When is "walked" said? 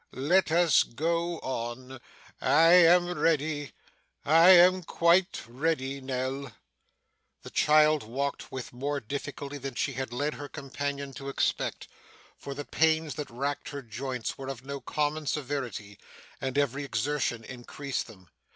8.01-8.51